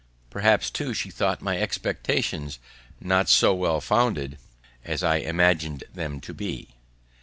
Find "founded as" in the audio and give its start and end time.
3.79-5.03